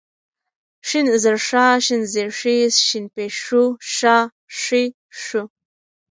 [0.87, 0.89] ښ
[1.23, 2.55] زر ښا، ښېن زير ښې،
[2.85, 3.63] ښين پيښ ښو،
[3.93, 4.17] ښا
[4.61, 4.83] ښې
[5.25, 5.41] ښو